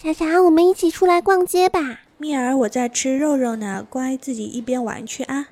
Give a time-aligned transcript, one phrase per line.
[0.00, 2.02] 莎莎，我们一起出来逛街吧。
[2.18, 5.48] 蜜儿，我在吃肉肉呢，乖，自己一边玩去啊。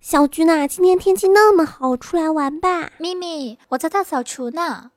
[0.00, 2.92] 小军呐，今天天气那么好，出来玩吧。
[2.98, 4.92] 咪咪，我在大扫除呢。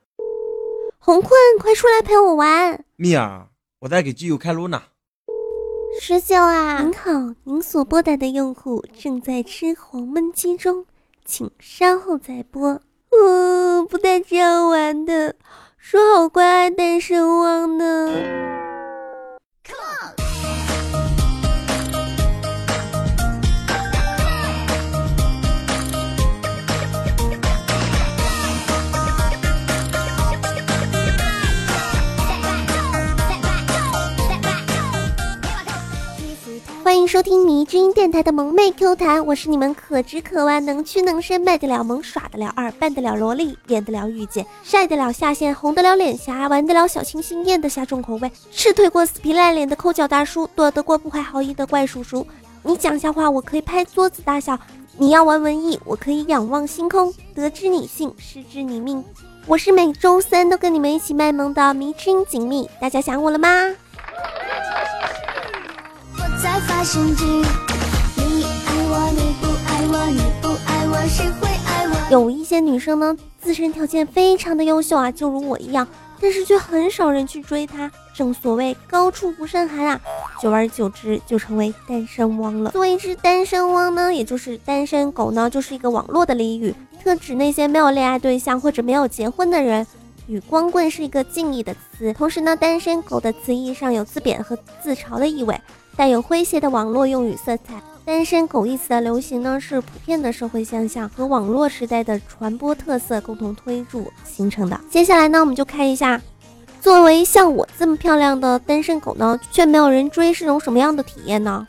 [0.99, 2.85] 红坤，快出来陪我玩。
[2.97, 3.47] 蜜儿，
[3.79, 4.83] 我在给基友开路呢。
[5.99, 10.85] 十九啊，您好，您所拨打的用户正在吃黄焖鸡中，
[11.25, 12.79] 请稍后再拨。
[13.09, 15.35] 嗯，不带这样玩的，
[15.81, 17.77] 说好关爱单身汪
[36.89, 52.25] 欢迎收听迷之音电台的萌妹 Q 弹，我是你们可直可弯、能屈能伸、卖得了萌、耍得了二、扮得了萝莉、演得了御姐、晒得了下线、红得了脸颊、玩得了小清新、艳得下重口味、吃腿过死皮赖脸的抠脚大叔、躲得过不怀好意的怪叔叔。
[52.63, 54.57] 你讲笑话，我可以拍桌子大笑；
[54.97, 57.13] 你要玩文艺，我可以仰望星空。
[57.35, 59.05] 得知你幸，失之你命。
[59.45, 63.75] 我是每周三都跟你们一起卖萌的迷之音锦觅，大家想我了吗？
[66.79, 67.41] 在发神经。
[68.15, 72.09] 你爱我，你不爱我，你不爱我，谁会爱我？
[72.09, 75.85] 有一些女生呢，自身条件非常的优秀啊，就如我一样，
[76.21, 77.91] 但是却很少人去追她。
[78.15, 79.99] 正所谓高处不胜寒啊，
[80.41, 82.71] 久而久之就成为单身汪了。
[82.71, 89.85] 作为一只单身汪呢，也就是单身狗呢，就是一个网络的俚语，特指那些没有恋爱对象或者没有结婚的人。
[90.27, 95.59] 与光棍是一个敬意的词，同时呢，单身狗的词义上有自贬和自嘲的意味。
[95.95, 104.79] 带有诙谐的网络用语色彩，单身狗一词的流行呢，是普遍的社会现象和网络时代的传播特色共同推助形成的。
[104.89, 106.21] 接下来呢，我们就看一下，
[106.79, 111.67] 作为像我这么漂亮的单身狗呢，却没有人追是种什么样的体验呢？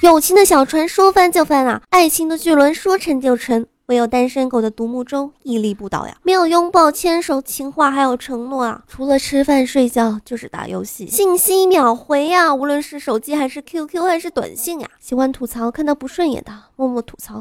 [0.00, 3.66] 友情的小船说翻就翻啊，爱情的巨轮说沉就沉。
[3.88, 6.14] 唯有单身狗的独木舟屹立不倒呀！
[6.22, 8.84] 没有拥抱、牵手、情话，还有承诺啊！
[8.86, 12.54] 除了吃饭睡觉，就是打游戏，信息秒回呀！
[12.54, 14.90] 无论是手机还是 QQ 还是短信呀！
[15.00, 17.40] 喜欢吐槽，看到不顺眼的默默吐槽；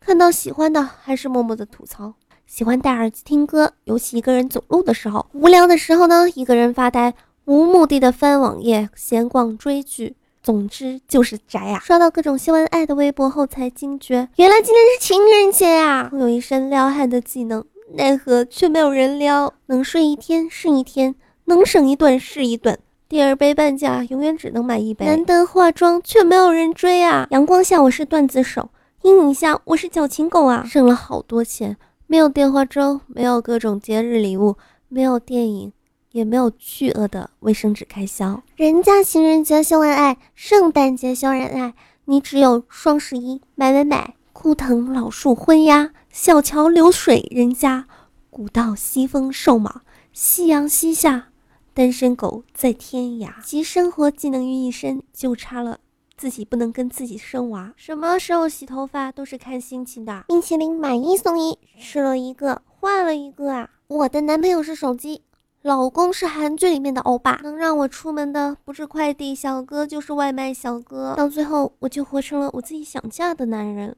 [0.00, 2.14] 看到喜欢的还是默默的吐槽。
[2.44, 10.16] 喜欢戴耳机听歌，尤其一个人走路的时候，无聊的时候呢，一个人发呆，无目的的翻网页、闲逛、追剧。
[10.44, 11.80] 总之就是宅呀！
[11.82, 16.10] 刷到各种秀恩爱的微博后，才惊觉原来今天是情人节啊！
[16.12, 19.54] 我有一身撩汉的技能，奈何却没有人撩。
[19.66, 21.14] 能睡一天是一天，
[21.46, 22.78] 能省一顿是一顿。
[23.08, 25.06] 第二杯半价，永远只能买一杯。
[25.06, 27.26] 难得化妆，却没有人追啊！
[27.30, 28.68] 阳光下我是段子手，
[29.00, 30.62] 阴影下我是矫情狗啊！
[30.68, 34.56] 省了好多钱，没有电话粥，没有各种节日礼物，
[34.90, 35.72] 没有电影。
[36.14, 47.88] 也没有巨额的卫生纸开销，人家情人节秀恩爱，圣诞节秀恩爱，你只有双十一买买买，枯藤老树昏鸦，小桥流水人家，
[48.30, 49.82] 古道西风瘦马，
[50.12, 51.30] 夕阳西下，
[51.74, 55.80] 单身狗在天涯，集生活技能于一身，就差了
[56.16, 57.74] 自己不能跟自己生娃。
[57.76, 63.70] 什么时候洗头发都是看心情的，冰淇淋买一送一，吃了一个换了一个啊！
[63.88, 65.22] 我的男朋友是手机。
[65.64, 73.96] 老公是韩剧里面的欧巴，能让我出门的不是快递小哥就是外卖小哥，到最后我就活成了我自己想嫁的男人。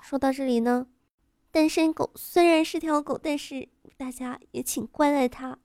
[0.00, 0.86] 说到这里呢，
[1.50, 5.58] 单身狗虽然是条狗，但是大家也请关爱它，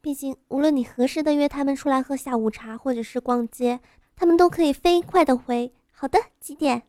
[0.00, 3.78] 毕竟无论你何时的约他们出来喝下午茶或者是逛街，
[4.16, 6.84] 他们都可以飞快的回好的几点。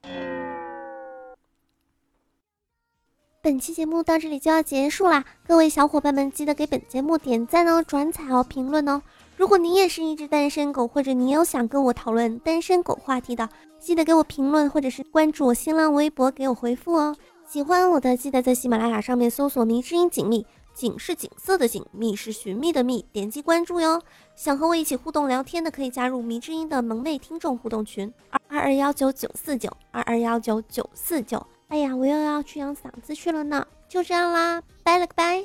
[3.44, 9.02] 本期节目到这里就要结束啦，各位小伙伴们记得给本节目点赞哦、转采哦、评论哦。
[9.36, 13.50] 如果你也是一只单身狗，或者你有想跟我讨论单身狗话题的，
[13.82, 17.14] 记得给我评论或者是关注我新浪微博给我回复哦。
[17.46, 24.02] 喜欢我的记得在喜马拉雅上面搜索“迷之音锦觅”，锦是锦色的锦，觅是寻觅的觅，点击关注哟。
[24.38, 31.46] 想和我一起互动聊天的，可以加入迷之音的萌妹听众互动群：二二二幺九九四九二二幺九九四九。
[31.74, 35.44] 哎呀，我又要去养嗓子去了呢，就这样啦，拜了个拜。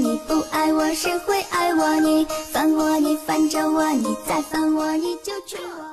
[0.00, 2.00] 你不爱我，谁会爱我？
[2.00, 5.87] 你烦我，你烦着我，你再烦我，你就娶我。